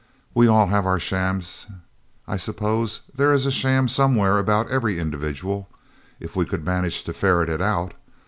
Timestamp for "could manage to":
6.43-7.13